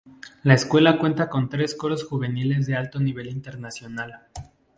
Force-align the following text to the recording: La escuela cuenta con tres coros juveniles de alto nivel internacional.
La 0.41 0.55
escuela 0.55 0.97
cuenta 0.97 1.29
con 1.29 1.47
tres 1.47 1.75
coros 1.75 2.03
juveniles 2.07 2.65
de 2.65 2.75
alto 2.75 2.99
nivel 2.99 3.27
internacional. 3.29 4.23